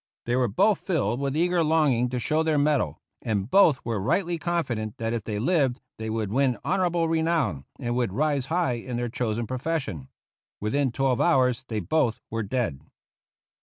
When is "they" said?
0.25-0.35, 5.25-5.37, 5.99-6.09, 11.67-11.81